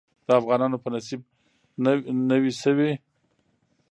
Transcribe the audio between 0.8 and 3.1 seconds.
په نصيب نوى شوې.